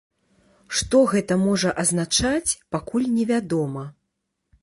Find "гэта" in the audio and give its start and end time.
1.11-1.33